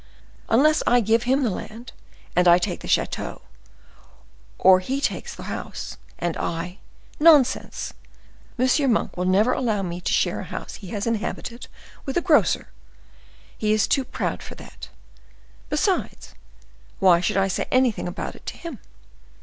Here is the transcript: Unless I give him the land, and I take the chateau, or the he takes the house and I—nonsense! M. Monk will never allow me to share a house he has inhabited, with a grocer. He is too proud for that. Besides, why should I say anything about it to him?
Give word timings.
Unless 0.49 0.81
I 0.87 0.99
give 0.99 1.25
him 1.25 1.43
the 1.43 1.51
land, 1.51 1.91
and 2.35 2.47
I 2.47 2.57
take 2.57 2.79
the 2.79 2.87
chateau, 2.87 3.43
or 4.57 4.79
the 4.79 4.85
he 4.87 4.99
takes 4.99 5.35
the 5.35 5.43
house 5.43 5.99
and 6.17 6.35
I—nonsense! 6.37 7.93
M. 8.57 8.91
Monk 8.91 9.15
will 9.15 9.25
never 9.25 9.53
allow 9.53 9.83
me 9.83 10.01
to 10.01 10.11
share 10.11 10.39
a 10.39 10.45
house 10.45 10.73
he 10.77 10.87
has 10.87 11.05
inhabited, 11.05 11.67
with 12.03 12.17
a 12.17 12.21
grocer. 12.21 12.69
He 13.55 13.73
is 13.73 13.87
too 13.87 14.03
proud 14.03 14.41
for 14.41 14.55
that. 14.55 14.89
Besides, 15.69 16.33
why 16.97 17.19
should 17.19 17.37
I 17.37 17.47
say 17.47 17.67
anything 17.69 18.07
about 18.07 18.33
it 18.33 18.47
to 18.47 18.57
him? 18.57 18.79